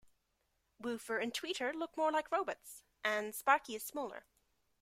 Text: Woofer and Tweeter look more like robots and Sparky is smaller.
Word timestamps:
Woofer 0.79 1.19
and 1.19 1.31
Tweeter 1.31 1.71
look 1.75 1.95
more 1.95 2.11
like 2.11 2.31
robots 2.31 2.83
and 3.03 3.35
Sparky 3.35 3.75
is 3.75 3.83
smaller. 3.85 4.25